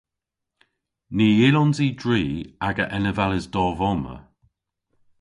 [1.15, 2.23] Ny yllons i dri
[2.67, 4.15] aga enevales dov omma.